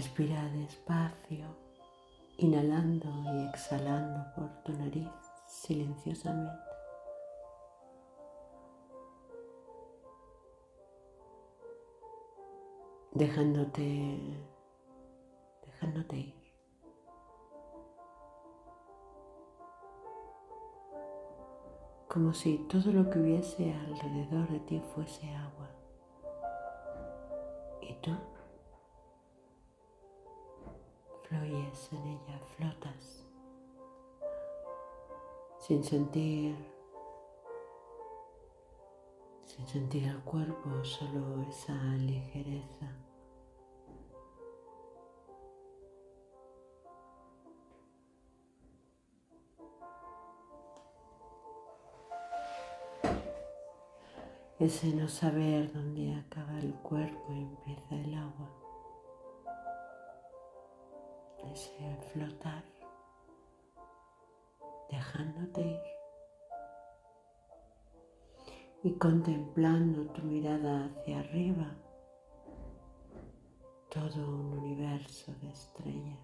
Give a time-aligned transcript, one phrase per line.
[0.00, 1.44] Respira despacio,
[2.38, 5.10] inhalando y exhalando por tu nariz
[5.46, 6.64] silenciosamente.
[13.12, 14.38] Dejándote,
[15.66, 16.40] dejándote ir.
[22.08, 25.68] como si todo lo que hubiese alrededor de ti fuese agua.
[27.82, 28.10] Y tú
[31.30, 33.24] fluyes en ella, flotas,
[35.60, 36.56] sin sentir,
[39.46, 42.92] sin sentir el cuerpo, solo esa ligereza.
[54.58, 58.59] ese no saber dónde acaba el cuerpo y empieza el agua,
[61.52, 62.64] ese flotar,
[64.90, 65.80] dejándote ir
[68.82, 71.76] y contemplando tu mirada hacia arriba,
[73.90, 76.18] todo un universo de estrellas.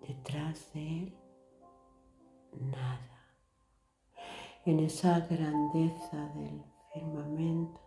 [0.00, 1.18] Detrás de él,
[2.52, 3.10] nada
[4.66, 6.62] en esa grandeza del
[6.92, 7.80] firmamento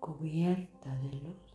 [0.00, 1.49] cubierta de luz.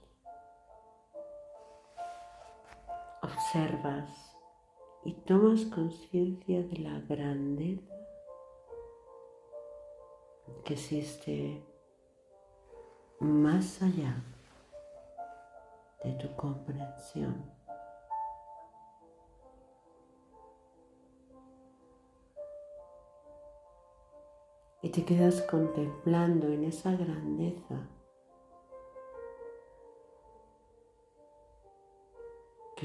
[3.55, 4.35] Observas
[5.05, 7.95] y tomas conciencia de la grandeza
[10.65, 11.63] que existe
[13.21, 14.21] más allá
[16.03, 17.49] de tu comprensión.
[24.81, 27.87] y te quedas contemplando en esa grandeza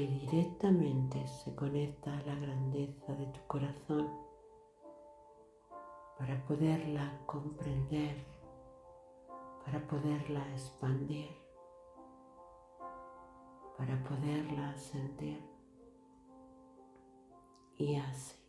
[0.07, 4.09] directamente se conecta a la grandeza de tu corazón
[6.17, 8.15] para poderla comprender,
[9.65, 11.29] para poderla expandir,
[13.77, 15.41] para poderla sentir.
[17.77, 18.41] Y así.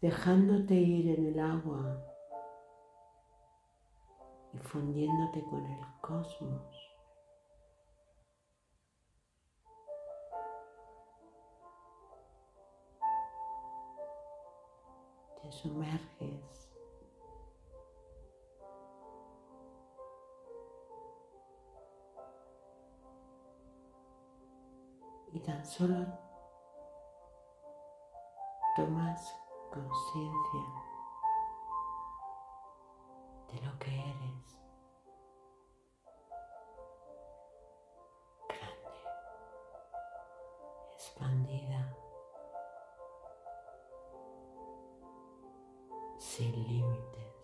[0.00, 2.02] dejándote ir en el agua
[4.54, 6.89] y fundiéndote con el cosmos.
[15.50, 16.70] Sumerges
[25.32, 26.06] y tan solo
[28.76, 29.34] tomas
[29.70, 30.64] conciencia
[33.52, 34.40] de lo que eres.
[41.20, 41.39] Grande,
[46.40, 47.34] sin límites.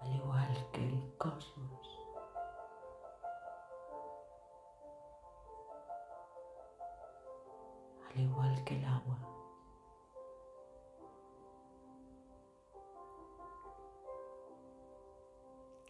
[0.00, 1.88] Al igual que el cosmos.
[8.08, 9.18] al igual que el agua.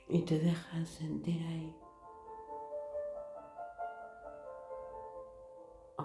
[0.08, 1.76] Y te dejas sentir ahí,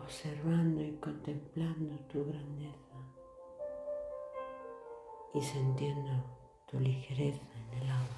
[0.07, 2.95] observando y contemplando tu grandeza
[5.33, 6.23] y sintiendo
[6.65, 7.41] tu ligereza
[7.73, 8.16] en el agua.